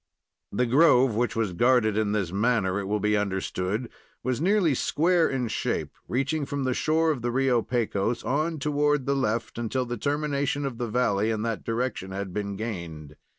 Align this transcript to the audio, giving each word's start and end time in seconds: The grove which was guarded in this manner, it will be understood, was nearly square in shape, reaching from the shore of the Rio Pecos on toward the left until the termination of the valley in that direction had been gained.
The 0.51 0.65
grove 0.65 1.13
which 1.13 1.35
was 1.35 1.53
guarded 1.53 1.95
in 1.95 2.11
this 2.11 2.31
manner, 2.31 2.79
it 2.79 2.85
will 2.87 2.99
be 2.99 3.15
understood, 3.15 3.87
was 4.23 4.41
nearly 4.41 4.73
square 4.73 5.29
in 5.29 5.47
shape, 5.47 5.91
reaching 6.07 6.43
from 6.47 6.63
the 6.63 6.73
shore 6.73 7.11
of 7.11 7.21
the 7.21 7.29
Rio 7.29 7.61
Pecos 7.61 8.23
on 8.23 8.57
toward 8.57 9.05
the 9.05 9.15
left 9.15 9.59
until 9.59 9.85
the 9.85 9.97
termination 9.97 10.65
of 10.65 10.79
the 10.79 10.87
valley 10.89 11.29
in 11.29 11.43
that 11.43 11.63
direction 11.63 12.09
had 12.09 12.33
been 12.33 12.55
gained. 12.55 13.15